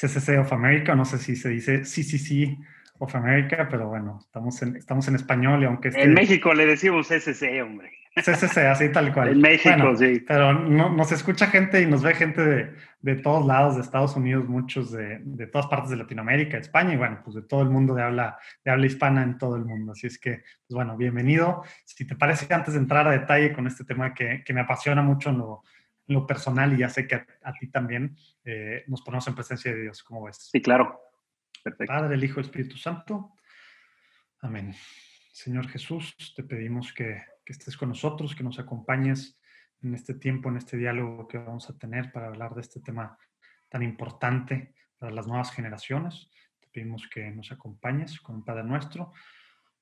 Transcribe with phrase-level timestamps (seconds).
[0.00, 2.56] CCC of America, no sé si se dice CCC
[2.98, 7.08] of America, pero bueno, estamos en, estamos en español y aunque En México le decimos
[7.08, 7.90] CCC, hombre.
[8.14, 9.28] CCC, así tal cual.
[9.28, 10.22] En México, sí.
[10.26, 14.16] Pero no, nos escucha gente y nos ve gente de, de todos lados, de Estados
[14.16, 17.70] Unidos, muchos de, de, todas partes de Latinoamérica, España y bueno, pues de todo el
[17.70, 19.92] mundo de habla, de habla hispana en todo el mundo.
[19.92, 21.62] Así es que, pues bueno, bienvenido.
[21.84, 25.02] Si te parece, antes de entrar a detalle con este tema que, que me apasiona
[25.02, 25.62] mucho en lo,
[26.10, 29.82] lo, personal y ya sé que a, ti también, eh, nos ponemos en presencia de
[29.82, 30.48] Dios, ¿cómo ves?
[30.50, 31.00] Sí, claro.
[31.62, 31.92] Perfecto.
[31.92, 33.34] Padre, el Hijo, el Espíritu Santo.
[34.40, 34.74] Amén.
[35.32, 39.40] Señor Jesús, te pedimos que que estés con nosotros, que nos acompañes
[39.82, 43.18] en este tiempo, en este diálogo que vamos a tener para hablar de este tema
[43.68, 46.30] tan importante para las nuevas generaciones.
[46.60, 49.12] Te pedimos que nos acompañes con Padre nuestro.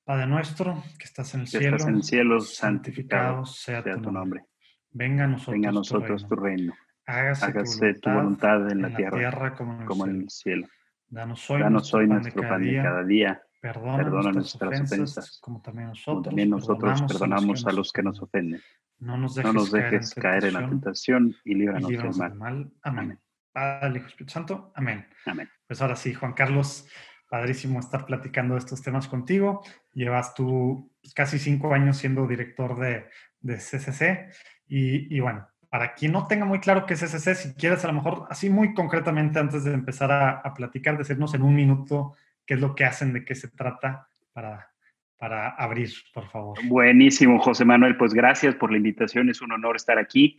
[0.03, 4.47] Padre nuestro, que estás en el cielo, estás en el cielo santificado, sea, tu nombre.
[4.91, 6.75] Venga a nosotros, Venga a nosotros tu, reino.
[7.07, 10.67] Hágase, tu, voluntad, en la, tierra, como, en el, cielo.
[11.09, 16.27] Danos hoy, Danos hoy nuestro pan de cada día Perdona, nuestras, ofensas, como también nosotros,
[16.27, 18.61] también nosotros perdonamos, a los que nos ofenden.
[19.01, 22.35] No nos dejes, caer, en la tentación y líbranos, del mal.
[22.37, 22.73] mal.
[22.83, 23.19] Amén.
[23.53, 24.73] Padre, Hijo, Espíritu Santo.
[24.77, 25.07] Amén.
[25.27, 25.49] Amén.
[25.67, 26.89] Pues ahora sí, Juan Carlos,
[27.29, 29.65] padrísimo estar platicando estos temas contigo.
[29.93, 33.07] Llevas tú pues, casi cinco años siendo director de,
[33.41, 34.31] de CCC
[34.69, 37.95] y, bueno, para quien no tenga muy claro qué es CCC, si quieres a lo
[37.95, 42.15] mejor así muy concretamente antes de empezar a, a platicar, decirnos en un minuto
[42.47, 44.71] qué es lo que hacen, de qué se trata para,
[45.19, 46.59] para abrir, por favor.
[46.65, 47.97] Buenísimo, José Manuel.
[47.97, 49.29] Pues gracias por la invitación.
[49.29, 50.37] Es un honor estar aquí.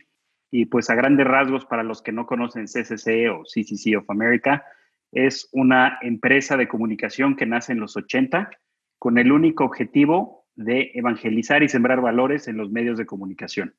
[0.50, 4.64] Y pues a grandes rasgos, para los que no conocen CCC o CCC of America,
[5.12, 8.50] es una empresa de comunicación que nace en los 80
[8.98, 13.74] con el único objetivo de evangelizar y sembrar valores en los medios de comunicación.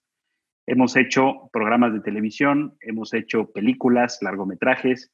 [0.65, 5.11] Hemos hecho programas de televisión, hemos hecho películas, largometrajes,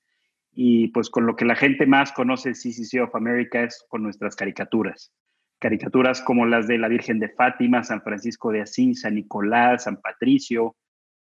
[0.52, 4.35] y pues con lo que la gente más conoce CCC of America es con nuestras
[4.35, 5.13] caricaturas.
[5.59, 10.02] Caricaturas como las de la Virgen de Fátima, San Francisco de Asís, San Nicolás, San
[10.02, 10.75] Patricio,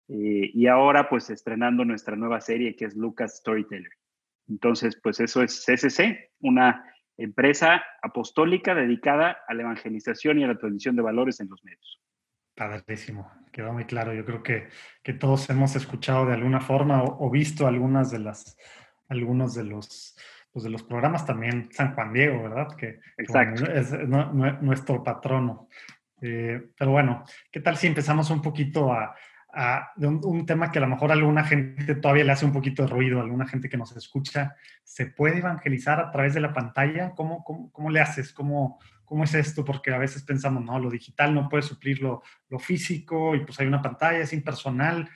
[0.10, 3.92] eh, y ahora pues estrenando nuestra nueva serie que es Lucas Storyteller.
[4.50, 6.84] Entonces, pues eso es CCC, una
[7.18, 12.02] empresa apostólica dedicada a la evangelización y a la transmisión de valores en los medios.
[12.56, 14.14] Padrísimo, quedó muy claro.
[14.14, 14.68] Yo creo que,
[15.02, 18.58] que todos hemos escuchado de alguna forma o visto algunas de las
[19.14, 20.18] algunos de los,
[20.52, 22.76] pues de los programas, también San Juan Diego, ¿verdad?
[22.76, 23.30] Que es
[24.62, 25.70] nuestro patrono.
[26.22, 29.16] Eh, pero bueno, ¿qué tal si empezamos un poquito a,
[29.54, 32.84] a un, tema que a lo mejor a alguna gente todavía le hace un poquito
[32.84, 36.54] de ruido, a alguna gente que nos escucha, ¿se puede evangelizar a través de la
[36.54, 37.12] pantalla?
[37.12, 38.32] ¿Cómo, cómo, cómo le haces?
[38.34, 38.80] ¿Cómo,
[39.14, 39.64] ¿Cómo es esto?
[39.64, 43.60] Porque a veces pensamos, no, lo digital no puede suplir lo, lo físico y pues
[43.60, 45.08] hay una pantalla, es impersonal.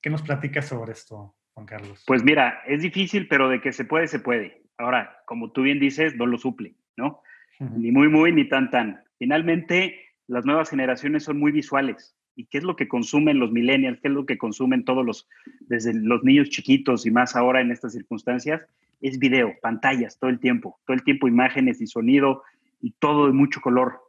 [0.00, 1.36] ¿Qué nos platicas sobre esto?
[1.52, 2.02] Juan Carlos?
[2.06, 4.62] Pues mira, es difícil, pero de que se puede, se puede.
[4.78, 7.20] Ahora, como tú bien dices, no lo suple, ¿no?
[7.58, 9.04] Ni muy, muy, ni tan, tan.
[9.18, 12.16] Finalmente, las nuevas generaciones son muy visuales.
[12.34, 14.00] ¿Y qué es lo que consumen los millennials?
[14.00, 15.28] ¿Qué es lo que consumen todos los,
[15.60, 18.66] desde los niños chiquitos y más ahora en estas circunstancias?
[19.02, 22.44] Es video, pantallas, todo el tiempo, todo el tiempo imágenes y sonido
[22.82, 24.00] y todo de mucho color.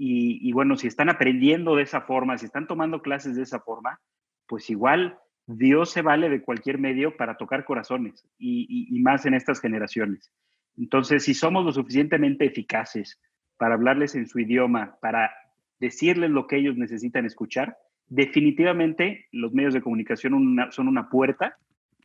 [0.00, 4.00] Y, bueno, si están aprendiendo de esa forma, si están tomando clases de esa forma,
[4.46, 9.60] pues igual Dios se vale de cualquier medio para tocar corazones y, más en estas
[9.60, 10.30] generaciones.
[10.76, 13.20] Entonces, si somos lo suficientemente eficaces
[13.56, 15.32] para hablarles en su idioma, para
[15.80, 21.56] decirles lo que ellos necesitan escuchar, definitivamente los medios de comunicación son una puerta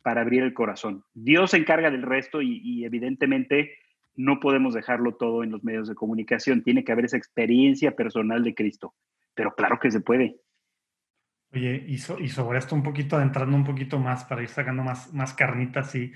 [0.03, 1.03] para abrir el corazón.
[1.13, 3.77] Dios se encarga del resto y, evidentemente
[4.15, 6.63] no podemos dejarlo todo en los medios de comunicación.
[6.63, 8.93] Tiene que haber esa experiencia personal de Cristo.
[9.33, 10.37] Pero claro que se puede.
[11.53, 15.33] Oye, y, sobre esto un poquito, adentrando un poquito más para ir sacando más, más
[15.33, 16.11] carnitas y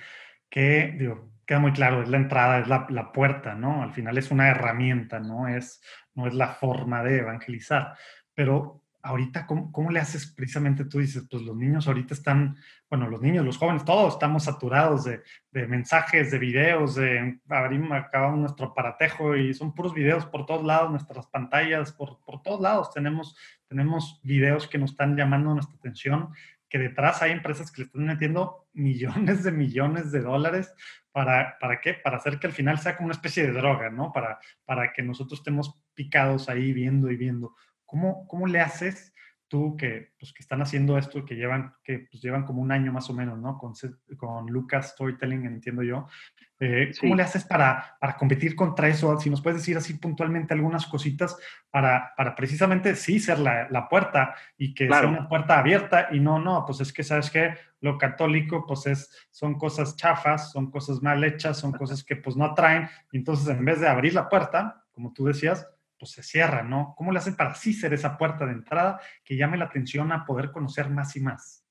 [0.50, 3.84] que, digo, queda muy claro, es la entrada, es la, la, puerta, ¿no?
[3.84, 5.48] Al final es una herramienta, ¿no?
[5.48, 5.82] Es,
[6.16, 7.94] no es la forma de evangelizar.
[8.34, 10.86] Pero ahorita, ¿cómo, ¿cómo, le haces precisamente?
[10.86, 12.57] Tú dices, pues los niños ahorita están,
[12.89, 15.21] bueno, los niños, los jóvenes, todos estamos saturados de,
[15.51, 20.63] de mensajes, de videos, de abrimos, acabamos nuestro paratejo y son puros videos por todos
[20.65, 23.36] lados, nuestras pantallas, por, por todos lados tenemos,
[23.68, 26.30] tenemos videos que nos están llamando nuestra atención,
[26.69, 30.74] que detrás hay empresas que le están metiendo millones de millones de dólares
[31.12, 31.94] para, ¿para qué?
[31.95, 34.12] Para hacer que al final sea como una especie de droga, ¿no?
[34.12, 37.56] Para, para que nosotros estemos picados ahí viendo y viendo.
[37.88, 39.16] ¿Cómo, cómo le haces
[39.48, 42.92] tú que, pues, que están haciendo esto, que llevan, que pues, llevan como un año
[42.92, 43.57] más o menos, ¿no?
[43.57, 43.74] Con,
[44.18, 46.07] con Lucas Storytelling, entiendo yo.
[46.60, 49.19] Eh, ¿Cómo le haces para, para, competir contra eso?
[49.19, 51.38] Si nos puedes decir así puntualmente algunas cositas
[51.69, 56.19] para, para precisamente sí ser la, la puerta y que sea una puerta abierta y
[56.19, 60.72] no, no, pues es que sabes que lo católico pues es, son cosas chafas, son
[60.72, 62.90] cosas mal hechas, son cosas que pues no atraen.
[63.12, 65.68] Entonces en vez de abrir la puerta, como tú decías,
[66.00, 66.94] pues se cierra, ¿no?
[66.98, 70.26] ¿Cómo le hacen para sí ser esa puerta de entrada que llame la atención a
[70.26, 71.66] poder conocer más y más?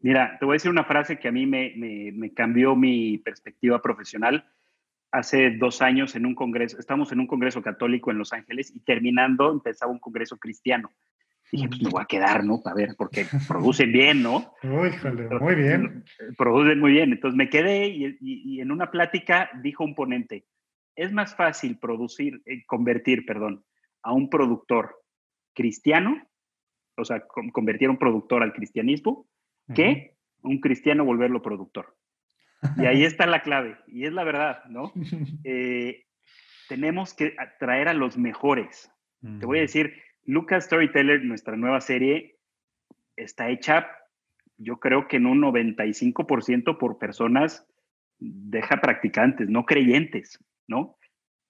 [0.00, 3.82] Mira, te voy a decir una frase que a mí me, me, cambió mi perspectiva
[3.82, 4.48] profesional.
[5.12, 8.80] Hace dos años en un congreso, estamos en un congreso católico en Los Ángeles y
[8.80, 10.90] terminando empezaba un congreso cristiano.
[11.52, 12.62] Dije, pues me voy a quedar, ¿no?
[12.62, 14.54] Para ver, porque producen bien, ¿no?
[14.62, 14.90] Uy,
[15.40, 16.04] muy bien.
[16.38, 17.12] Producen muy bien.
[17.12, 20.46] Entonces me quedé y, y en una plática dijo un ponente,
[20.96, 23.64] es más fácil producir, eh, convertir, perdón,
[24.02, 24.96] a un productor
[25.54, 26.26] cristiano,
[26.96, 29.26] o sea, convertir a un productor al cristianismo,
[29.74, 31.96] que un cristiano volverlo productor.
[32.76, 34.92] Y ahí está la clave, y es la verdad, ¿no?
[35.44, 36.06] Eh,
[36.68, 38.92] tenemos que atraer a los mejores.
[39.20, 39.94] Te voy a decir,
[40.24, 42.38] Lucas Storyteller, nuestra nueva serie,
[43.16, 43.88] está hecha,
[44.56, 47.66] yo creo que en un 95% por personas
[48.18, 50.38] deja practicantes, no creyentes.
[50.70, 50.96] ¿No?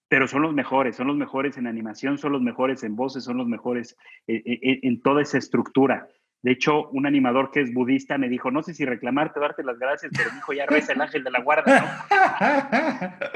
[0.08, 3.37] Pero son los mejores, son los mejores en animación, son los mejores en voces, son
[3.37, 3.96] los mejores
[4.26, 6.08] en, toda esa estructura.
[6.43, 9.78] De hecho, un animador que es budista me dijo, no sé si reclamarte, darte las
[9.78, 13.28] gracias, pero dijo, ya reza el ángel de la guarda, ¿no?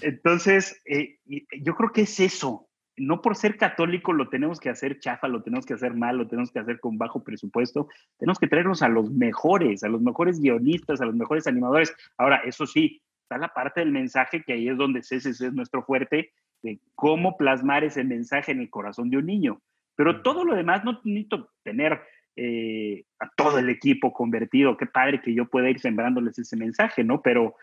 [0.00, 1.18] Entonces, eh,
[1.60, 2.64] yo creo que es eso.
[2.96, 6.26] No por ser católico lo tenemos que hacer chafa, lo tenemos que hacer mal, lo
[6.26, 7.86] tenemos que hacer con bajo presupuesto.
[8.18, 11.94] Tenemos que traernos a los mejores, a los mejores guionistas, a los mejores animadores.
[12.16, 15.84] Ahora, eso sí, está la parte del mensaje, que ahí es donde ese es nuestro
[15.84, 16.32] fuerte,
[16.62, 19.60] de cómo plasmar ese mensaje en el corazón de un niño.
[19.96, 22.00] Pero todo lo demás no necesito tener
[22.36, 24.76] eh, a todo el equipo convertido.
[24.76, 27.20] Qué padre que yo pueda ir sembrándoles ese mensaje, ¿no?
[27.20, 27.54] Pero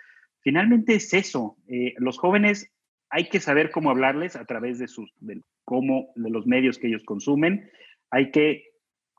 [0.42, 1.58] finalmente es eso.
[1.68, 2.72] Eh, los jóvenes
[3.10, 6.88] hay que saber cómo hablarles a través de sus, de cómo, de los medios que
[6.88, 7.70] ellos consumen.
[8.12, 8.66] Hay que,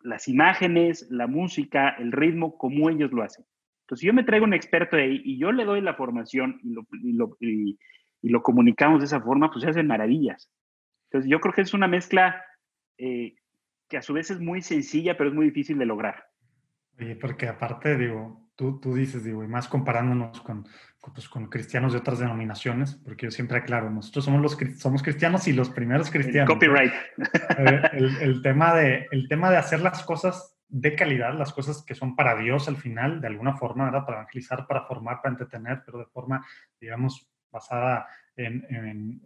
[0.03, 3.45] las imágenes, la música, el ritmo, cómo ellos lo hacen.
[3.87, 6.73] Entonces, si yo me traigo un experto ahí y yo le doy la formación y
[6.73, 7.79] lo, y
[8.29, 10.51] lo, comunicamos de esa forma, pues se hacen maravillas.
[11.09, 12.45] Entonces, yo creo que es una mezcla
[12.99, 13.37] eh,
[13.89, 16.25] que a su vez es muy sencilla, pero es muy difícil de lograr.
[16.99, 20.67] Oye, porque aparte, digo, tú, tú dices, digo, y más comparándonos con,
[21.15, 25.47] pues, con cristianos de otras denominaciones, porque yo siempre aclaro, nosotros somos los somos cristianos
[25.47, 26.53] y los primeros cristianos.
[26.53, 26.93] copyright.
[27.59, 31.83] Eh, el, el, tema de, el tema de hacer las cosas de calidad, las cosas
[31.83, 34.05] que son para Dios al final, de alguna forma, ¿verdad?
[34.05, 36.45] Para evangelizar, para formar, para entretener, pero de forma,
[36.81, 39.23] digamos, basada en,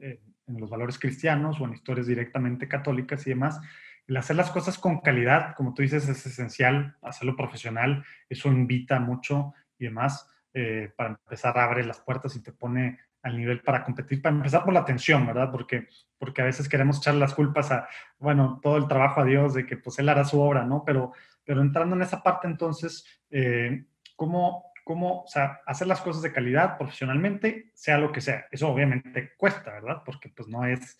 [0.46, 3.60] los valores cristianos o en historias directamente católicas y demás.
[4.06, 8.98] El hacer las cosas con calidad, como tú dices, es esencial, hacerlo profesional, eso invita
[8.98, 10.28] mucho y demás.
[10.52, 14.64] Eh, para empezar, abre las puertas y te pone al nivel para competir, para empezar
[14.64, 15.50] por la atención, ¿verdad?
[15.52, 15.86] Porque,
[16.18, 17.88] porque a veces queremos echar las culpas a,
[18.18, 20.84] bueno, todo el trabajo a Dios de que pues Él hará su obra, ¿no?
[20.84, 21.12] Pero
[21.50, 26.30] pero entrando en esa parte, entonces, eh, ¿cómo, cómo o sea, hacer las cosas de
[26.32, 28.46] calidad profesionalmente, sea lo que sea?
[28.52, 30.02] Eso obviamente cuesta, ¿verdad?
[30.06, 30.96] Porque pues no es...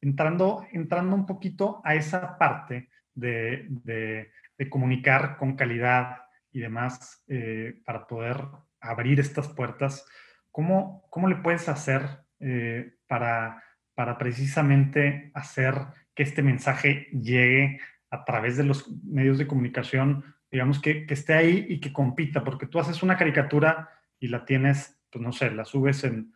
[0.00, 7.80] Entrando, entrando un poquito a esa parte de, de, comunicar con calidad y demás eh,
[7.86, 8.38] para poder
[8.80, 10.04] abrir estas puertas,
[10.50, 12.02] ¿cómo, cómo le puedes hacer
[12.40, 13.62] eh, para,
[13.94, 15.76] para precisamente hacer
[16.16, 17.78] que este mensaje llegue
[18.14, 22.44] a través de los medios de comunicación, digamos, que, que, esté ahí y que compita,
[22.44, 23.88] porque tú haces una caricatura
[24.20, 26.32] y la tienes, pues no sé, la subes en,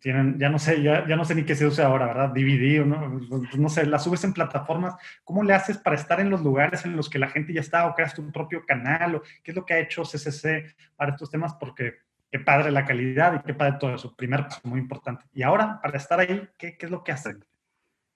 [0.00, 2.30] tienen, ya no sé, ya, ya no sé ni qué se usa ahora, ¿verdad?
[2.30, 4.94] DVD o no, pues no sé, la subes en plataformas.
[5.24, 7.86] ¿Cómo le haces para estar en los lugares en los que la gente ya está
[7.86, 9.16] o creas tu propio canal?
[9.16, 11.54] O ¿Qué es lo que ha hecho CCC para estos temas?
[11.54, 11.96] Porque
[12.30, 14.14] qué padre la calidad y qué padre todo eso.
[14.16, 15.24] Primer paso, muy importante.
[15.32, 17.44] Y ahora, para estar ahí, ¿qué, qué es lo que hacen?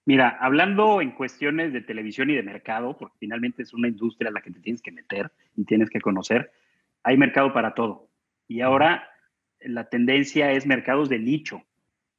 [0.05, 4.33] Mira, hablando en cuestiones de televisión y de mercado, porque finalmente es una industria a
[4.33, 6.51] la que te tienes que meter y tienes que conocer,
[7.03, 8.09] hay mercado para todo.
[8.47, 9.07] Y ahora
[9.59, 11.61] la tendencia es mercados de nicho.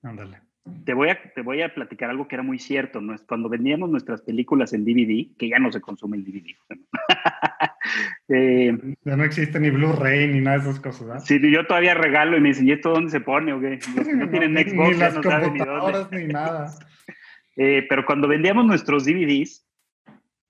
[0.03, 0.41] Ándale.
[0.85, 3.01] Te voy, a, te voy a platicar algo que era muy cierto.
[3.27, 6.55] Cuando vendíamos nuestras películas en DVD, que ya no se consume el DVD.
[8.29, 11.23] eh, ya no existe ni Blu-ray ni nada de esas cosas, ¿verdad?
[11.25, 13.53] Sí, yo todavía regalo y me dicen, ¿y esto dónde se pone?
[13.53, 13.81] Okay?
[14.15, 16.71] no, tienen Xbox, ni las no computadoras ni, ni nada.
[17.57, 19.67] Eh, pero cuando vendíamos nuestros DVDs,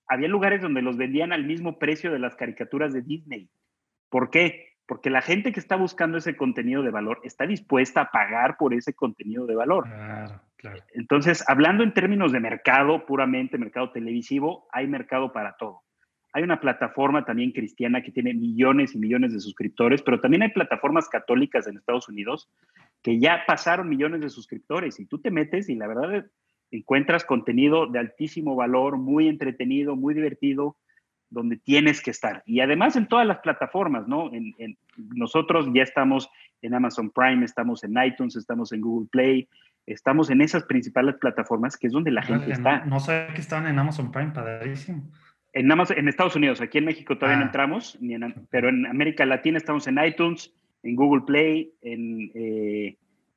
[0.06, 3.48] había lugares donde los vendían al mismo precio de las caricaturas de Disney.
[4.08, 4.72] ¿Por qué?
[4.86, 8.74] Porque la gente que está buscando ese contenido de valor está dispuesta a pagar por
[8.74, 9.84] ese contenido de valor.
[9.84, 10.82] Claro, claro.
[10.92, 15.82] Entonces, hablando en términos de mercado, puramente mercado televisivo, hay mercado para todo.
[16.34, 20.50] hay una plataforma también cristiana que tiene millones y millones de suscriptores, pero también hay
[20.50, 22.50] plataformas católicas en Estados Unidos
[23.02, 26.24] que ya pasaron millones de suscriptores y tú te metes y la verdad
[26.72, 30.76] encuentras contenido de altísimo valor, muy entretenido, muy divertido,
[31.30, 32.42] donde tienes que estar.
[32.46, 34.30] Y además en todas las plataformas, ¿no?
[34.32, 34.54] En,
[35.14, 36.28] nosotros ya estamos
[36.60, 39.48] en Amazon Prime, estamos en iTunes, estamos en Google Play,
[39.86, 42.84] estamos en esas principales plataformas que es donde la gente está.
[42.84, 45.10] No sé que estaban en Amazon Prime, padrísimo.
[45.54, 47.46] En, Amazon, en Estados Unidos, aquí en México todavía no ah.
[47.46, 48.16] entramos, ni
[48.50, 52.96] pero en América Latina estamos en iTunes, en Google Play, en, eh,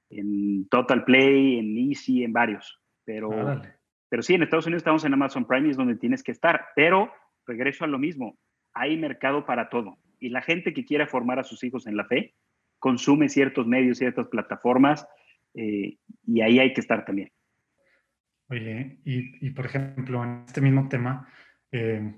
[0.09, 2.79] en Total Play, en Easy, en varios.
[3.05, 3.61] Pero,
[4.09, 6.67] pero sí, en Estados Unidos estamos en Amazon Prime y es donde tienes que estar.
[6.75, 7.11] Pero
[7.45, 8.37] regreso a lo mismo,
[8.73, 9.97] hay mercado para todo.
[10.19, 12.35] Y la gente que quiera formar a sus hijos en la fe
[12.79, 15.07] consume ciertos medios, ciertas plataformas,
[15.53, 17.31] eh, y ahí hay que estar también.
[18.47, 21.27] Oye, y, por ejemplo, en este mismo tema,
[21.71, 22.13] eh,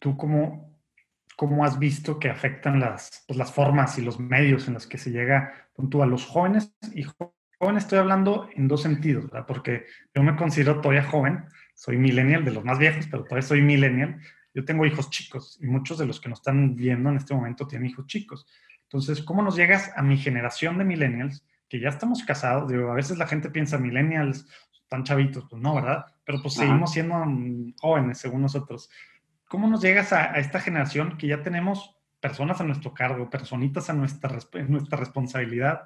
[0.00, 0.80] ¿tú cómo,
[1.36, 4.98] cómo, has visto que afectan las, pues, las formas y los medios en los que
[4.98, 6.76] se llega tú, a los jóvenes?
[6.94, 7.04] Y
[7.58, 9.46] joven estoy hablando en dos sentidos, ¿verdad?
[9.46, 13.62] Porque yo me considero todavía joven, soy millennial, de los más viejos, pero todavía soy
[13.62, 14.20] millennial.
[14.54, 17.66] Yo tengo hijos chicos y muchos de los que nos están viendo en este momento
[17.66, 18.46] tienen hijos chicos.
[18.84, 22.70] Entonces, ¿cómo nos llegas a mi generación de millennials que ya estamos casados?
[22.70, 24.46] Digo, a veces la gente piensa millennials,
[24.82, 26.06] están chavitos, pues no, ¿verdad?
[26.24, 28.88] Pero pues seguimos siendo mm, jóvenes según nosotros.
[29.48, 33.92] ¿Cómo nos llegas a, esta generación que ya tenemos personas a nuestro cargo, personitas a
[33.92, 35.82] nuestra, nuestra responsabilidad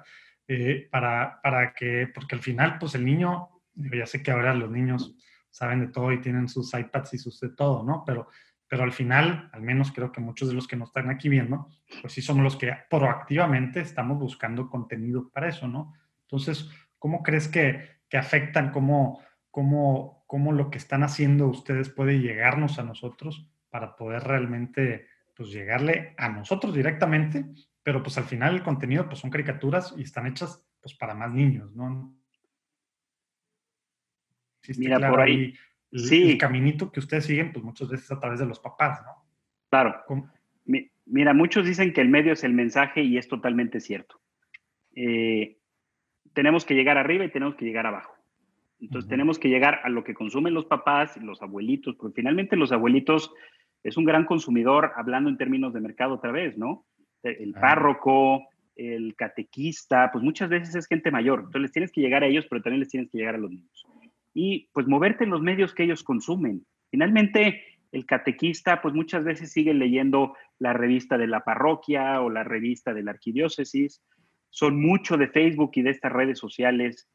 [0.47, 4.69] eh, para, para que, porque al final, pues el niño, ya sé que ahora los
[4.69, 5.15] niños
[5.49, 8.03] saben de todo y tienen sus iPads y sus de todo, ¿no?
[8.05, 8.27] Pero,
[8.67, 11.67] pero al final, al menos creo que muchos de los que nos están aquí viendo,
[12.01, 15.93] pues sí somos los que proactivamente estamos buscando contenido para eso, ¿no?
[16.21, 22.19] Entonces, ¿cómo crees que, que afectan, cómo, cómo, cómo lo que están haciendo ustedes puede
[22.19, 27.45] llegarnos a nosotros para poder realmente, pues, llegarle a nosotros directamente?
[27.83, 31.31] Pero pues al final el contenido pues son caricaturas y están hechas pues para más
[31.31, 32.15] niños, ¿no?
[34.77, 35.55] Mira, por ahí.
[35.91, 36.31] El, sí.
[36.31, 39.25] el caminito que ustedes siguen, pues muchas veces a través de los papás, ¿no?
[39.69, 40.03] Claro.
[41.05, 44.21] Mira, muchos dicen que el medio es el mensaje y es totalmente cierto.
[44.95, 45.57] Eh,
[46.33, 48.15] tenemos que llegar arriba y tenemos que llegar abajo.
[48.79, 52.71] Entonces tenemos que llegar a lo que consumen los papás, los abuelitos, porque finalmente los
[52.71, 53.31] abuelitos
[53.83, 56.85] es un gran consumidor, hablando en términos de mercado otra vez, ¿no?
[57.23, 61.39] El párroco, el catequista, pues muchas veces es gente mayor.
[61.39, 63.51] Entonces les tienes que llegar a ellos, pero también les tienes que llegar a los
[63.51, 63.85] niños
[64.33, 66.65] y pues moverte en los medios que ellos consumen.
[66.89, 72.43] Finalmente, el catequista pues muchas veces sigue leyendo la revista de la parroquia o la
[72.43, 74.01] revista de la arquidiócesis.
[74.49, 77.09] Son mucho de Facebook y de estas redes sociales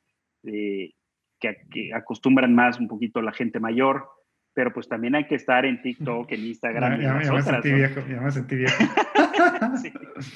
[0.44, 0.92] eh,
[1.38, 4.08] que, acostumbran más un poquito a la gente mayor,
[4.56, 6.98] pero pues también hay que estar en TikTok, en Instagram.
[6.98, 8.84] Ya, me sentí viejo, ya me sentí viejo.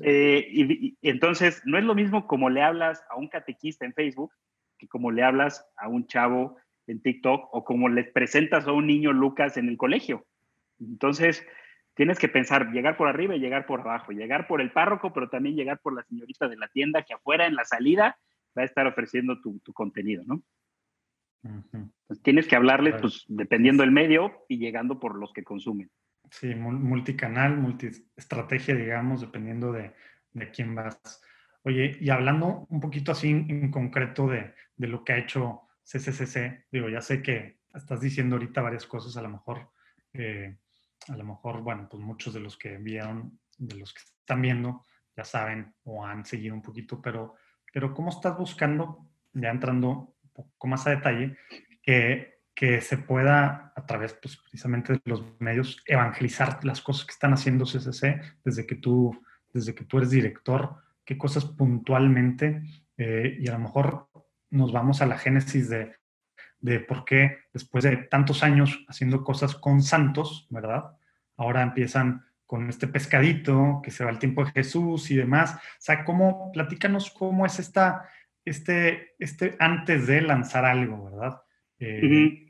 [0.00, 4.30] Eh, y entonces, no es lo mismo como le hablas a un catequista en Facebook
[4.76, 8.86] que como le hablas a un chavo en TikTok o como le presentas a un
[8.86, 10.26] niño Lucas en el colegio.
[10.78, 11.42] Entonces,
[11.94, 15.30] tienes que pensar, llegar por arriba y llegar por abajo, llegar por el párroco, pero
[15.30, 18.18] también llegar por la señorita de la tienda que afuera en la salida
[18.56, 20.42] va a estar ofreciendo tu, contenido, ¿no?
[22.22, 25.90] Tienes que hablarles, pues, dependiendo del medio y llegando por los que consumen.
[26.30, 29.94] Sí, multicanal, multiestrategia, digamos, dependiendo de,
[30.32, 31.22] de quién vas.
[31.62, 36.88] Oye, y hablando un poquito así en, concreto de, lo que ha hecho CCCC, digo,
[36.88, 39.70] ya sé que estás diciendo ahorita varias cosas, a lo mejor,
[40.12, 40.56] eh,
[41.08, 44.84] a lo mejor, bueno, pues muchos de los que vieron, de los que están viendo,
[45.16, 47.34] ya saben o han seguido un poquito, pero,
[47.72, 50.14] pero ¿cómo estás buscando, ya entrando
[50.44, 51.36] poco más a detalle,
[51.82, 57.12] que, que se pueda, a través pues, precisamente de los medios, evangelizar las cosas que
[57.12, 59.20] están haciendo CCC desde que tú,
[59.52, 60.76] desde que tú eres director?
[61.08, 62.62] qué cosas puntualmente
[62.98, 64.10] eh, y a lo mejor
[64.50, 65.96] nos vamos a la génesis de,
[66.60, 70.98] de por qué después de tantos años haciendo cosas con santos, ¿verdad?
[71.38, 75.54] Ahora empiezan con este pescadito, que se va el tiempo de Jesús y demás.
[75.54, 78.06] O sea, ¿cómo, platícanos cómo es esta,
[78.48, 81.42] este, este antes de lanzar algo, ¿verdad?
[81.78, 82.48] Eh,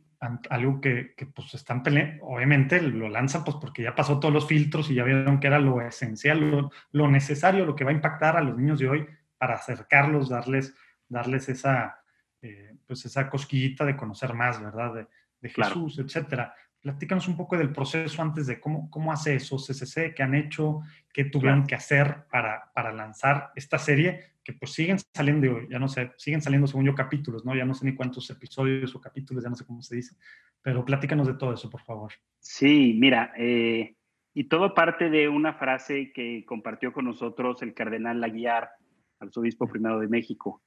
[0.50, 4.48] algo que, que pues están peleando, obviamente lo lanzan pues porque ya pasó todos los
[4.48, 8.36] filtros y ya vieron que era lo esencial, lo, necesario, lo que va a impactar
[8.36, 10.74] a los niños de hoy para acercarlos, darles,
[11.08, 12.00] darles esa,
[12.42, 14.94] eh, pues esa cosquillita de conocer más, ¿verdad?
[14.94, 15.06] De,
[15.40, 16.52] Jesús, etcétera.
[16.80, 20.80] Platícanos un poco del proceso antes de cómo, cómo hace eso CCC, qué han hecho,
[21.12, 25.88] qué tuvieron que hacer para, para lanzar esta serie, que pues siguen saliendo, ya no
[25.88, 27.54] sé, siguen saliendo según yo capítulos, ¿no?
[27.54, 30.16] Ya no sé ni cuántos episodios o capítulos, ya no sé cómo se dice,
[30.62, 32.12] pero platícanos de todo eso, por favor.
[32.38, 33.96] Sí, mira, eh,
[34.32, 38.70] y todo parte de una frase que compartió con nosotros el cardenal Laguiar,
[39.18, 40.62] arzobispo primero de México.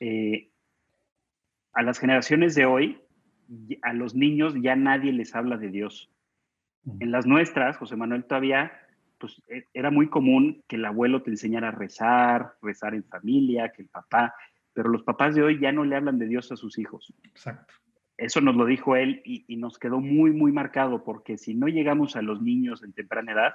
[0.00, 0.50] Eh,
[1.72, 3.00] a las generaciones de hoy,
[3.82, 6.10] a los niños ya nadie les habla de Dios.
[6.98, 8.72] En las nuestras, José Manuel, todavía
[9.18, 13.70] pues, e, era muy común que el abuelo te enseñara a rezar, rezar en familia,
[13.70, 14.34] que el papá,
[14.72, 17.12] pero los papás de hoy ya no le hablan de Dios a sus hijos.
[17.24, 17.74] Exacto
[18.20, 22.16] eso nos lo dijo él y, nos quedó muy, muy marcado, porque si no llegamos
[22.16, 23.54] a los niños en temprana edad,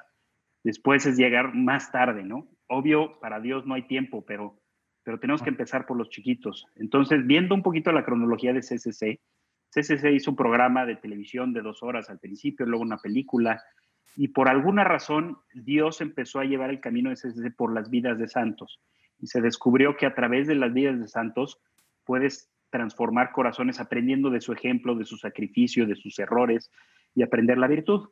[0.64, 2.48] después es llegar más tarde, ¿no?
[2.68, 4.60] Obvio, para Dios no hay tiempo, pero,
[5.04, 6.66] pero tenemos que empezar por los chiquitos.
[6.76, 9.20] Entonces, viendo un poquito la cronología de CCC,
[9.70, 13.62] CCC hizo un programa de televisión de dos horas al principio, luego una película,
[14.16, 18.18] y por alguna razón Dios empezó a llevar el camino de CCC por las vidas
[18.18, 18.80] de santos.
[19.20, 21.60] Y se descubrió que a través de las vidas de santos
[22.06, 26.72] puedes transformar corazones aprendiendo de su ejemplo, de su sacrificio, de sus errores
[27.14, 28.10] y aprender la virtud.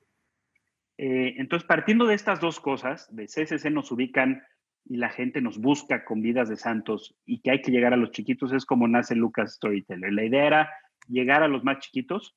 [0.98, 4.44] Eh, entonces, partiendo de estas dos cosas, de CCC nos ubican
[4.86, 7.98] y la gente nos busca con vidas de santos y que hay que llegar a
[7.98, 10.12] los chiquitos, es como nace Lucas Storyteller.
[10.12, 10.70] La idea era
[11.08, 12.36] llegar a los más chiquitos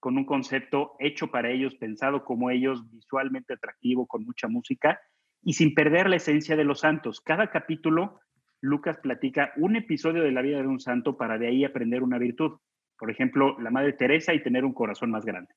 [0.00, 5.00] con un concepto hecho para ellos, pensado como ellos, visualmente atractivo, con mucha música
[5.44, 7.20] y sin perder la esencia de los santos.
[7.20, 8.20] Cada capítulo
[8.60, 12.18] Lucas platica un episodio de la vida de un santo para de ahí aprender una
[12.18, 12.58] virtud.
[12.98, 15.52] Por ejemplo, la Madre Teresa y tener un corazón más grande.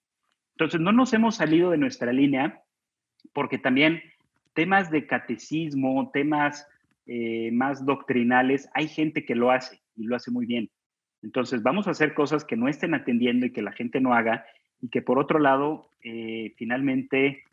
[0.54, 2.62] Entonces, no nos hemos salido de nuestra línea
[3.34, 4.02] porque también
[4.54, 6.68] temas de catecismo, temas
[7.06, 10.70] eh, más doctrinales, hay gente que lo hace y lo hace muy bien.
[11.25, 14.46] Entonces, vamos a hacer cosas que no estén atendiendo y que la gente no haga
[14.79, 17.44] y que por otro lado, eh, finalmente,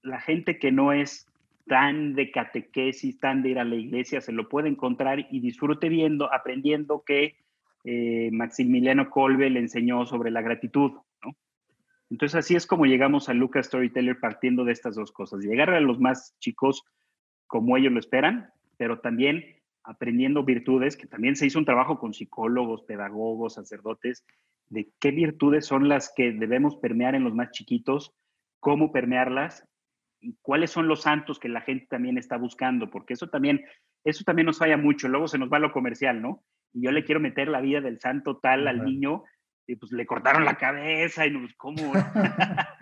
[0.00, 1.26] la gente que no es
[1.66, 5.90] tan de catequesis, tan de ir a la iglesia, se lo puede encontrar y disfrute
[5.90, 7.36] viendo, aprendiendo que
[7.84, 10.92] eh, Maximiliano Colbe le enseñó sobre la gratitud.
[12.08, 15.80] Entonces así es como llegamos a Lucas Storyteller partiendo de estas dos cosas, llegar a
[15.80, 16.84] los más chicos
[17.46, 19.44] como ellos lo esperan, pero también
[19.84, 24.24] aprendiendo virtudes, que también se hizo un trabajo con psicólogos, pedagogos, sacerdotes,
[24.68, 28.14] de qué virtudes son las que debemos permear en los más chiquitos,
[28.60, 29.66] cómo permearlas
[30.40, 33.64] cuáles son los santos que la gente también está buscando, porque eso también,
[34.04, 36.44] eso también nos falla mucho, luego se nos va lo comercial, ¿no?
[36.72, 39.24] Y yo le quiero meter la vida del santo tal al niño,
[39.66, 41.76] y pues le cortaron la cabeza y nos, ¿cómo?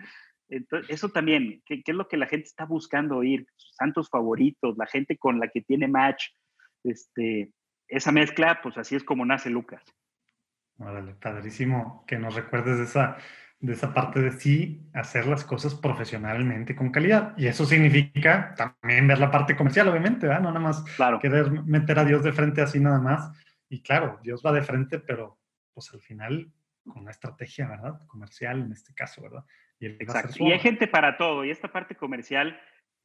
[0.49, 3.47] Entonces, eso también, ¿qué, es lo que la gente está buscando oír?
[3.55, 6.25] Sus santos favoritos, la gente con la que tiene match,
[6.83, 7.53] este,
[7.87, 9.83] esa mezcla, pues así es como nace Lucas.
[10.77, 13.17] Órale, padrísimo que nos recuerdes esa,
[13.59, 17.37] de esa parte de sí hacer las cosas profesionalmente con calidad.
[17.37, 20.41] Y eso significa también ver la parte comercial, obviamente, ¿verdad?
[20.41, 20.83] No nada más
[21.21, 23.31] querer meter a Dios de frente así nada más.
[23.69, 25.37] Y claro, Dios va de frente, pero
[25.73, 26.51] pues al final
[26.83, 27.99] con una estrategia, ¿verdad?
[28.07, 29.45] Comercial en este caso, ¿verdad?
[29.79, 30.35] Y, Exacto.
[30.39, 31.45] y hay gente para todo.
[31.45, 32.59] Y esta parte comercial,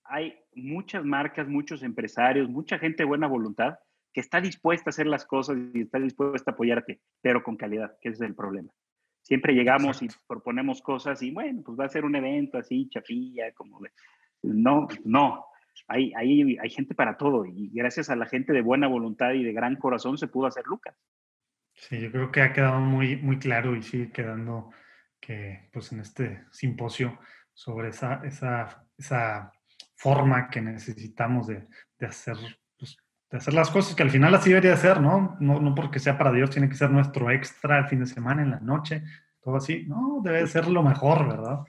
[0.09, 3.79] hay muchas marcas, muchos empresarios, mucha gente de buena voluntad
[4.13, 7.99] que está dispuesta a hacer las cosas y está dispuesta a apoyarte, pero con calidad,
[8.01, 8.73] que ese es el problema.
[9.21, 13.53] Siempre llegamos y proponemos cosas y bueno, pues va a ser un evento así, chafilla,
[13.53, 13.91] como de...
[14.43, 15.45] No, no,
[15.89, 19.43] hay, hay, hay gente para todo y gracias a la gente de buena voluntad y
[19.43, 20.97] de gran corazón se pudo hacer Lucas.
[21.75, 24.71] Sí, yo creo que ha quedado muy, muy claro y sigue quedando
[25.21, 27.19] que pues en este simposio
[27.53, 29.53] sobre esa, esa, esa
[29.97, 31.67] forma que necesitamos de,
[31.99, 32.37] de hacer
[33.31, 35.37] de hacer las cosas que al final así debería ser, ¿no?
[35.41, 35.61] ¿no?
[35.61, 38.51] No porque sea para Dios, tiene que ser nuestro extra el fin de semana, en
[38.51, 39.03] la noche,
[39.41, 39.85] todo así.
[39.87, 41.61] No, debe ser lo mejor, ¿verdad?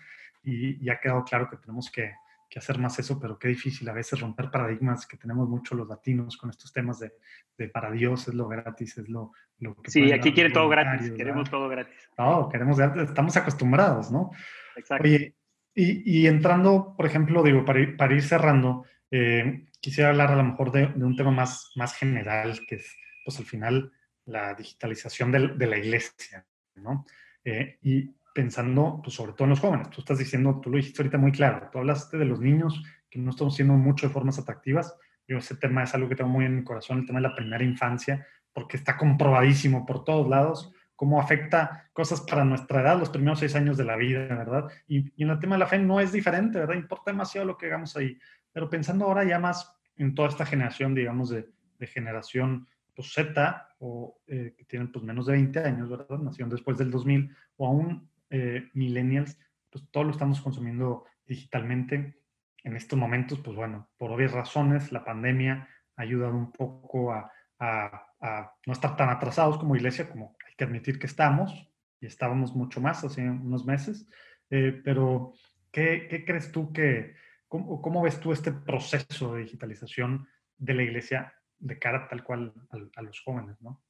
[0.43, 2.13] Y, ya ha quedado claro que tenemos que,
[2.47, 5.87] que, hacer más eso, pero qué difícil a veces romper paradigmas que tenemos mucho los
[5.87, 7.13] latinos con estos temas de,
[7.57, 9.89] de para Dios es lo gratis, es lo, lo que...
[9.89, 12.07] Sí, aquí quieren todo gratis, queremos todo gratis.
[12.17, 14.29] No, queremos, estamos acostumbrados, ¿no?
[14.75, 15.03] Exacto.
[15.03, 15.35] Oye,
[15.77, 20.35] y, y entrando, por ejemplo, digo, para ir, para ir cerrando, eh, quisiera hablar a
[20.35, 23.91] lo mejor de, un tema más, más general, que es, pues al final,
[24.25, 27.05] la digitalización de, la iglesia, ¿no?
[27.43, 29.91] Eh, y pensando, pues sobre todo en los jóvenes.
[29.91, 33.19] Tú estás diciendo, tú lo dijiste ahorita muy claro, tú hablaste de los niños que
[33.19, 34.95] no estamos haciendo mucho de formas atractivas.
[35.27, 37.35] Yo ese tema es algo que tengo muy en mi corazón, el tema de la
[37.35, 43.11] primera infancia, porque está comprobadísimo por todos lados cómo afecta cosas para nuestra edad, los
[43.11, 44.69] primeros seis años de la vida, ¿verdad?
[44.87, 46.75] Y, y en el tema de la fe no es diferente, ¿verdad?
[46.75, 48.17] Importa demasiado lo que hagamos ahí.
[48.51, 51.47] Pero pensando ahora ya más en toda esta generación, digamos, de,
[51.87, 52.67] generación
[52.99, 56.17] Z, o eh, que tienen pues menos de 20 años, ¿verdad?
[56.17, 59.37] Nacieron después del 2000, o aún eh, millennials,
[59.69, 62.19] pues todo lo estamos consumiendo digitalmente.
[62.63, 67.31] En estos momentos, pues bueno, por obvias razones, la pandemia ha ayudado un poco a,
[67.59, 72.81] no estar tan atrasados como iglesia, como hay que admitir que estamos, y estábamos mucho
[72.81, 74.07] más hace unos meses.
[74.49, 75.33] Eh, pero,
[75.71, 77.15] ¿qué, crees tú que,
[77.47, 82.53] cómo, cómo, ves tú este proceso de digitalización de la iglesia de cara tal cual
[82.69, 83.81] a, los jóvenes, ¿no?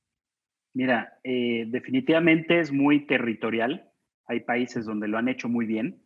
[0.73, 3.89] Mira, eh, definitivamente es muy territorial.
[4.25, 6.01] Hay países donde lo han hecho muy bien.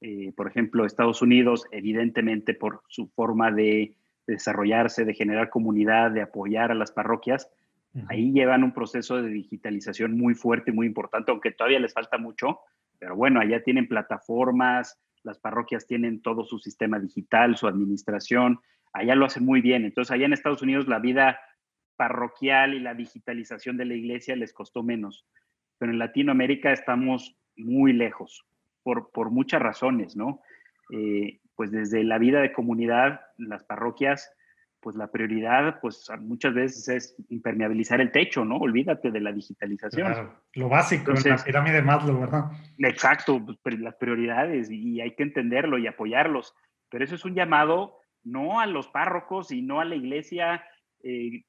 [0.00, 3.94] Eh, por ejemplo, Estados Unidos, evidentemente por su forma de
[4.26, 7.48] desarrollarse, de generar comunidad, de apoyar a las parroquias,
[8.08, 12.60] ahí llevan un proceso de digitalización muy fuerte, muy importante, aunque todavía les falta mucho,
[12.98, 18.60] pero bueno, allá tienen plataformas, las parroquias tienen todo su sistema digital, su administración,
[18.92, 19.84] allá lo hacen muy bien.
[19.84, 21.40] Entonces, allá en Estados Unidos la vida
[21.96, 25.26] parroquial y la digitalización de la iglesia les costó menos.
[25.78, 28.46] Pero en Latinoamérica estamos muy lejos,
[28.82, 30.40] por, por muchas razones, ¿no?
[30.92, 34.32] Eh, pues desde la vida de comunidad, las parroquias,
[34.80, 38.56] pues la prioridad, pues muchas veces es impermeabilizar el techo, ¿no?
[38.56, 40.06] Olvídate de la digitalización.
[40.06, 42.44] Claro, lo básico, en la pirámide de Maslow, ¿verdad?
[42.78, 46.54] Exacto, pues, las prioridades y hay que entenderlo y apoyarlos.
[46.88, 50.64] Pero eso es un llamado no a los párrocos y no a la iglesia,
[51.02, 51.44] eh,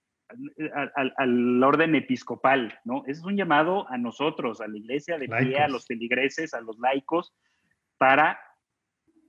[1.15, 3.03] al, orden episcopal, ¿no?
[3.07, 6.77] es un llamado a nosotros, a la iglesia de pie, a los feligreses, a los
[6.79, 7.33] laicos,
[7.97, 8.37] para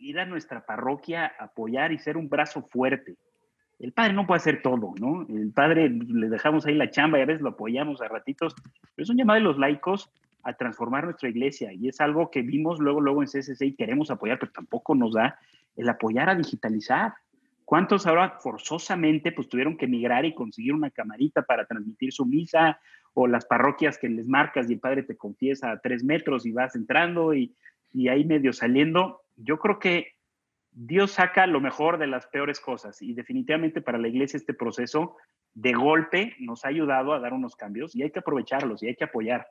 [0.03, 3.17] ir a nuestra parroquia, apoyar y ser un brazo fuerte.
[3.79, 5.27] El padre no puede hacer todo, ¿no?
[5.29, 8.55] El padre le dejamos ahí la chamba y a veces lo apoyamos a ratitos,
[8.95, 10.11] pero es un llamado de los laicos
[10.45, 14.11] a transformar nuestra iglesia y es algo que vimos luego, luego en CSC y queremos
[14.11, 15.39] apoyar, pero tampoco nos da
[15.77, 17.15] el apoyar a digitalizar.
[17.65, 22.79] ¿Cuántos ahora forzosamente pues tuvieron que emigrar y conseguir una camarita para transmitir su misa?
[23.15, 26.53] O las parroquias que les marcas y el padre te confiesa a tres metros y
[26.53, 27.55] vas entrando y,
[27.93, 29.22] y ahí medio saliendo.
[29.37, 30.15] Yo creo que
[30.71, 35.17] Dios saca lo mejor de las peores cosas y definitivamente para la iglesia este proceso
[35.55, 38.97] de golpe nos ha ayudado a dar unos cambios y hay que aprovecharlos y hay
[38.97, 39.47] que apoyar.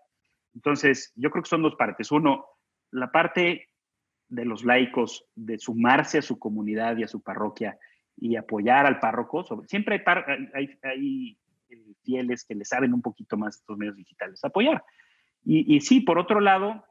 [0.56, 2.12] Entonces, yo creo que son dos partes.
[2.12, 2.46] Uno,
[2.90, 3.70] la parte
[4.28, 7.78] de los laicos, de sumarse a su comunidad y a su parroquia
[8.18, 9.46] y apoyar al párroco.
[9.68, 10.04] siempre
[10.54, 11.38] hay, hay,
[12.04, 14.84] fieles que le saben un poquito más estos medios digitales, apoyar.
[15.44, 16.84] Y, y, sí, por otro lado,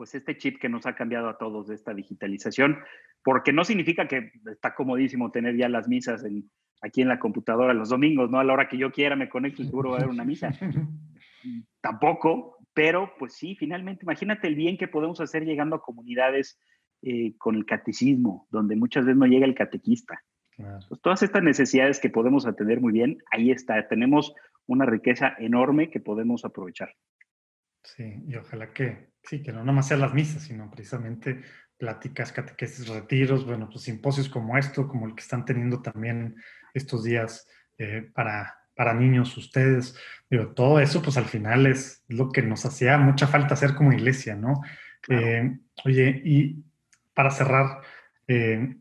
[0.00, 2.78] pues este chip que nos ha cambiado a todos de esta digitalización,
[3.22, 7.74] porque no significa que está comodísimo tener ya las misas en, aquí en la computadora
[7.74, 8.40] los domingos, ¿no?
[8.40, 10.52] A la hora que yo quiera me conecto y seguro va a haber una misa.
[11.82, 16.58] Tampoco, pero pues sí, finalmente, imagínate el bien que podemos hacer llegando a comunidades
[17.02, 20.24] eh, con el catecismo, donde muchas veces no llega el catequista.
[20.56, 24.32] Pues, todas estas necesidades que podemos atender muy bien, ahí está, tenemos
[24.64, 26.94] una riqueza enorme que podemos aprovechar.
[27.82, 31.42] Sí, y ojalá que, sí, que no nada más sean las misas, sino precisamente
[31.78, 36.36] pláticas, catequesis, retiros, bueno, pues simposios como esto, como el que están teniendo también
[36.74, 39.96] estos días eh, para, para niños ustedes.
[40.28, 43.92] Pero todo eso, pues al final es lo que nos hacía mucha falta hacer como
[43.92, 44.60] iglesia, ¿no?
[45.08, 46.62] Eh, oye, y
[47.14, 47.80] para cerrar,
[48.28, 48.76] eh,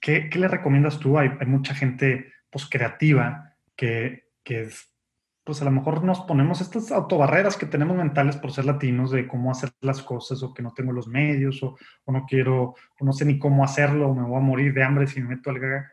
[0.00, 1.18] ¿qué, le recomiendas tú?
[1.18, 4.70] Hay, mucha gente pues, creativa que, que,
[5.48, 9.26] pues a lo mejor nos ponemos estas autobarreras que tenemos mentales por ser latinos de
[9.26, 11.74] cómo hacer las cosas o que no tengo los medios o,
[12.06, 15.06] no quiero, o no sé ni cómo hacerlo o me voy a morir de hambre
[15.06, 15.90] si me meto al gaga.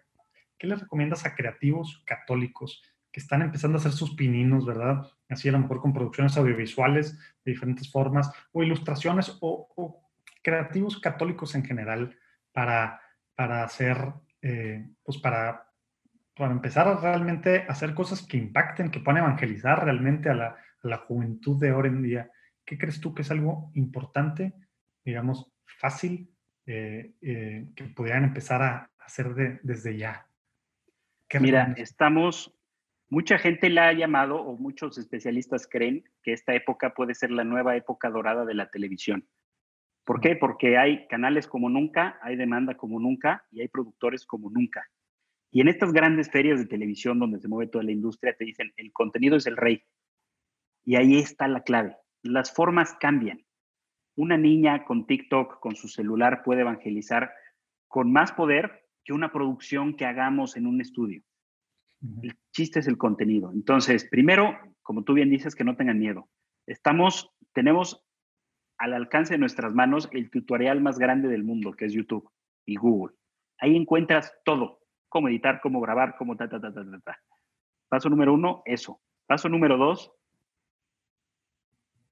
[0.57, 5.09] ¿Qué le recomiendas a creativos católicos que están empezando a hacer sus pininos, verdad?
[5.29, 10.03] Así a lo mejor con producciones audiovisuales de diferentes formas o ilustraciones o
[10.43, 12.13] creativos católicos en general
[12.51, 12.99] para,
[13.33, 15.65] para hacer, eh, pues para,
[16.35, 20.87] para empezar a realmente hacer cosas que impacten, que puedan evangelizar realmente a la, a
[20.87, 22.31] la juventud de hoy en día.
[22.65, 24.53] ¿Qué crees tú que es algo importante,
[25.03, 26.29] digamos, fácil,
[26.65, 30.27] eh, eh, que pudieran empezar a hacer de, desde ya?
[31.39, 32.53] Mira, estamos,
[33.09, 37.43] mucha gente la ha llamado, o muchos especialistas creen que esta época puede ser la
[37.43, 39.27] nueva época dorada de la televisión.
[40.05, 40.35] ¿Por qué?
[40.35, 44.87] Porque hay canales como nunca, hay demanda como nunca y hay productores como nunca.
[45.55, 48.73] Y en estas grandes ferias de televisión donde se mueve toda la industria, te dicen,
[48.75, 49.81] el contenido es el rey.
[50.83, 51.95] Y ahí está la clave.
[52.23, 53.45] Las formas cambian.
[54.17, 57.31] Una niña con TikTok, con su celular, puede evangelizar
[57.87, 61.23] con más poder que una producción que hagamos en un estudio.
[62.21, 63.53] El chiste es el contenido.
[63.53, 66.27] Entonces, primero, como tú bien dices, que no tengan miedo.
[66.67, 68.05] Estamos, tenemos
[68.77, 72.29] al alcance de nuestras manos el tutorial más grande del mundo, que es YouTube
[72.65, 73.15] y Google.
[73.57, 74.81] Ahí encuentras todo,
[75.15, 77.17] cómo editar, cómo grabar, cómo ta, ta, ta, ta, ta.
[77.87, 78.99] Paso número uno, eso.
[79.25, 80.11] Paso número dos,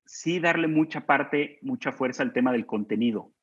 [0.05, 3.33] sí darle mucha parte, mucha fuerza al tema del contenido.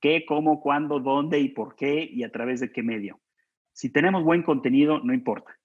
[0.00, 3.18] ¿Qué, cómo, cuándo, dónde y por qué y a través de qué medio?
[3.72, 5.58] Si tenemos buen contenido, no importa.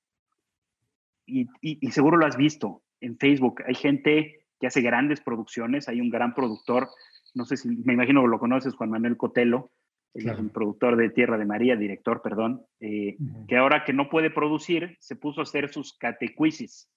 [1.25, 3.63] Y, y seguro lo has visto en Facebook.
[3.67, 5.89] Hay gente que hace grandes producciones.
[5.89, 6.87] Hay un gran productor,
[7.33, 9.71] no sé si, me imagino lo conoces, Juan Manuel Cotelo,
[10.15, 14.95] el productor de Tierra de María, director, perdón, eh, que ahora que no puede producir,
[14.99, 16.89] se puso a hacer sus catecuisis.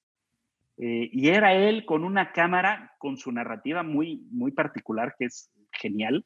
[0.76, 5.50] Eh, y era él con una cámara, con su narrativa muy, muy particular, que es
[5.72, 6.24] genial,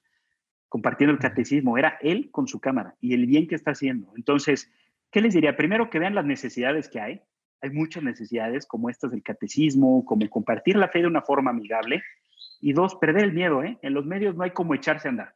[0.68, 1.78] compartiendo el catecismo.
[1.78, 4.12] Era él con su cámara y el bien que está haciendo.
[4.14, 4.70] Entonces,
[5.10, 5.56] ¿qué les diría?
[5.56, 7.22] Primero que vean las necesidades que hay.
[7.62, 12.02] Hay muchas necesidades, como estas del catecismo, como compartir la fe de una forma amigable.
[12.60, 13.62] Y dos, perder el miedo.
[13.62, 13.78] ¿eh?
[13.80, 15.34] En los medios no hay como echarse a andar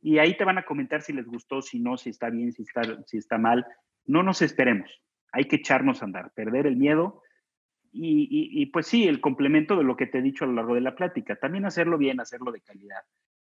[0.00, 2.62] y ahí te van a comentar si les gustó, si no, si está bien, si
[2.62, 3.66] está, si está mal.
[4.06, 7.22] No nos esperemos, hay que echarnos a andar, perder el miedo
[7.92, 10.80] y, pues sí, el complemento de lo que te he dicho a lo largo de
[10.80, 13.02] la plática, también hacerlo bien, hacerlo de calidad.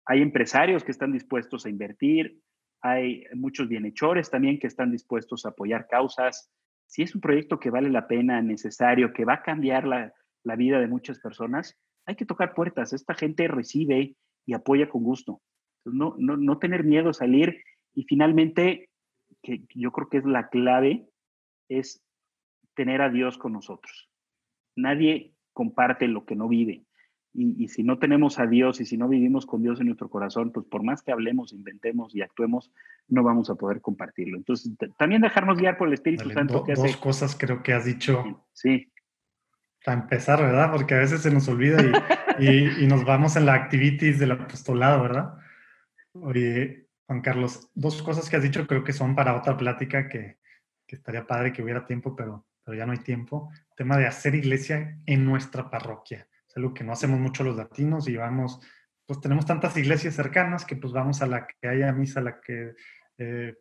[0.06, 2.40] Hay empresarios que están dispuestos a invertir,
[2.80, 6.50] hay muchos bienhechores también que están dispuestos a apoyar causas.
[6.86, 10.56] Si es un proyecto que vale la pena, necesario, que va a cambiar la, la
[10.56, 12.92] vida de muchas personas, hay que tocar puertas.
[12.92, 15.40] Esta gente recibe y apoya con gusto.
[15.84, 17.62] No, no, no tener miedo a salir
[17.94, 18.90] y finalmente,
[19.42, 21.06] que yo creo que es la clave,
[21.68, 22.02] es
[22.74, 24.10] tener a Dios con nosotros.
[24.76, 26.84] Nadie comparte lo que no vive.
[27.36, 30.52] Y, si no tenemos a Dios y si no vivimos con Dios en nuestro corazón,
[30.52, 32.70] pues por más que hablemos, inventemos y actuemos,
[33.08, 34.36] no vamos a poder compartirlo.
[34.36, 36.64] Entonces, también dejarnos guiar por el Espíritu Santo.
[36.64, 38.46] dos cosas creo que has dicho.
[38.52, 38.88] Sí.
[39.84, 40.70] Para empezar, ¿verdad?
[40.70, 41.82] Porque a veces se nos olvida
[42.38, 45.34] y, y, y nos vamos en la activities del apostolado, ¿verdad?
[46.20, 50.38] Oye, Juan Carlos, dos cosas que has dicho creo que son para otra plática que,
[50.86, 53.50] que estaría padre que hubiera tiempo, pero, pero ya no hay tiempo.
[53.70, 56.28] El tema de hacer iglesia en nuestra parroquia.
[56.48, 58.60] Es algo que no hacemos mucho los latinos y vamos,
[59.06, 62.40] pues tenemos tantas iglesias cercanas que pues vamos a la que haya misa, a la
[62.40, 62.74] que
[63.18, 63.56] eh,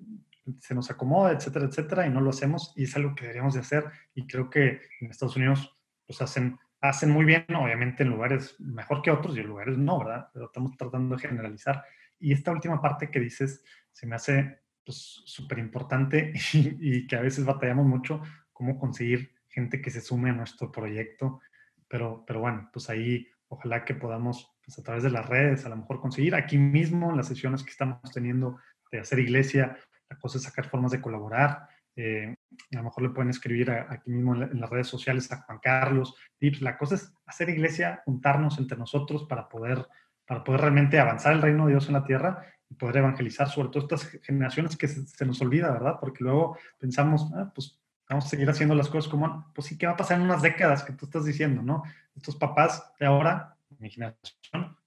[0.59, 3.61] se nos acomoda, etcétera, etcétera, y no lo hacemos y es algo que deberíamos de
[3.61, 8.55] hacer y creo que en Estados Unidos pues hacen, hacen muy bien, obviamente en lugares
[8.59, 10.29] mejor que otros y en lugares no, ¿verdad?
[10.33, 11.83] Pero estamos tratando de generalizar
[12.19, 17.21] y esta última parte que dices se me hace súper pues, importante y, que a
[17.21, 18.21] veces batallamos mucho,
[18.51, 21.41] cómo conseguir gente que se sume a nuestro proyecto.
[21.87, 25.69] Pero, pero bueno, pues ahí ojalá que podamos, pues a través de las redes, a
[25.69, 28.57] lo mejor conseguir aquí mismo en las sesiones que estamos teniendo
[28.91, 29.77] de hacer iglesia,
[30.09, 31.67] la cosa es sacar formas de colaborar.
[31.95, 32.35] Eh,
[32.71, 36.15] a lo mejor le pueden escribir aquí mismo en, las redes sociales a Juan Carlos,
[36.39, 36.61] tips.
[36.61, 39.87] La cosa es hacer iglesia, juntarnos entre nosotros para poder
[40.25, 43.69] para poder realmente avanzar el reino de Dios en la tierra y poder evangelizar sobre
[43.69, 45.97] todo estas generaciones que se, nos olvida, ¿verdad?
[45.99, 49.85] Porque luego pensamos, ah, pues vamos a seguir haciendo las cosas como, pues sí, ¿qué
[49.85, 51.83] va a pasar en unas décadas que tú estás diciendo, ¿no?
[52.15, 54.77] Estos papás de ahora, mi generación,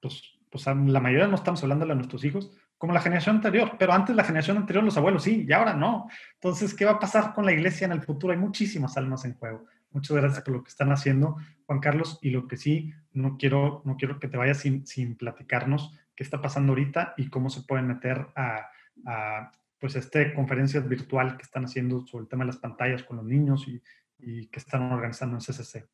[0.00, 2.50] pues, pues la mayoría no estamos hablando de nuestros hijos,
[2.82, 6.08] como la generación anterior, pero antes la generación anterior, los abuelos sí, y ahora no.
[6.34, 8.32] Entonces, ¿qué va a pasar con la iglesia en el futuro?
[8.32, 9.66] Hay muchísimas almas en juego.
[9.92, 11.36] Muchas gracias por lo que están haciendo,
[11.72, 12.18] Juan Carlos.
[12.20, 16.22] Y lo que sí, no quiero, no quiero que te vayas sin, sin platicarnos qué
[16.22, 18.68] está pasando ahorita y cómo se pueden meter a,
[19.06, 23.16] a pues, este conferencia virtual que están haciendo sobre el tema de las pantallas con
[23.16, 23.82] los niños y,
[24.18, 25.88] y que están organizando en CCC.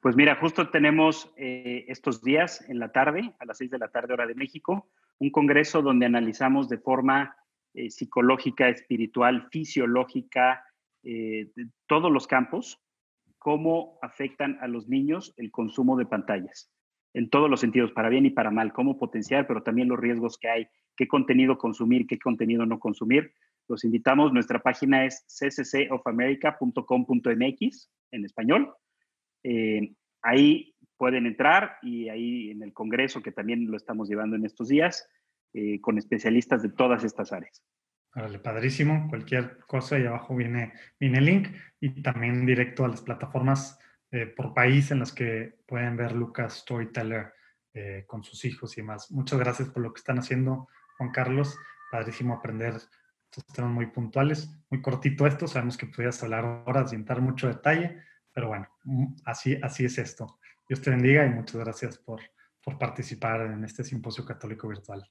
[0.00, 3.88] Pues mira, justo tenemos eh, estos días en la tarde, a las 6 de la
[3.88, 7.36] tarde hora de México, un congreso donde analizamos de forma
[7.74, 10.64] eh, psicológica, espiritual, fisiológica,
[11.02, 11.50] eh,
[11.86, 12.80] todos los campos,
[13.38, 16.70] cómo afectan a los niños el consumo de pantallas,
[17.14, 20.38] en todos los sentidos, para bien y para mal, cómo potenciar, pero también los riesgos
[20.38, 23.32] que hay, qué contenido consumir, qué contenido no consumir.
[23.68, 28.74] Los invitamos, nuestra página es cccofamerica.com.mx en español.
[29.42, 34.44] Eh, ahí pueden entrar y ahí en el Congreso, que también lo estamos llevando en
[34.44, 35.08] estos días,
[35.54, 37.62] eh, con especialistas de todas estas áreas.
[38.14, 39.08] Vale, padrísimo.
[39.08, 41.48] Cualquier cosa, ahí abajo viene, viene el link
[41.80, 43.78] y también directo a las plataformas
[44.10, 47.32] eh, por país en las que pueden ver Lucas Storyteller
[47.74, 49.10] eh, con sus hijos y demás.
[49.10, 51.56] Muchas gracias por lo que están haciendo, Juan Carlos.
[51.90, 54.50] Padrísimo aprender estos temas muy puntuales.
[54.70, 59.16] Muy cortito esto, sabemos que podías hablar horas y entrar mucho detalle, pero bueno, mm,
[59.26, 60.38] así, así es esto.
[60.68, 62.20] Dios te bendiga y muchas gracias por,
[62.62, 65.08] por participar en este simposio católico virtual.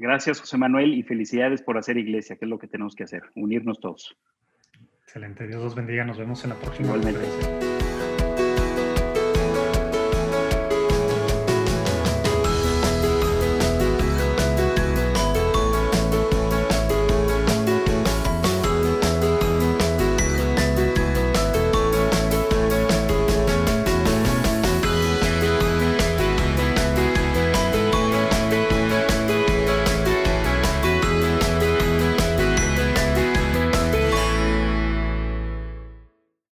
[0.00, 3.22] Gracias, José Manuel, y felicidades por hacer iglesia, que es lo que tenemos que hacer,
[3.34, 4.16] unirnos todos.
[5.02, 6.88] Excelente, Dios los bendiga, nos vemos en la próxima.
[6.88, 7.73] Igualmente.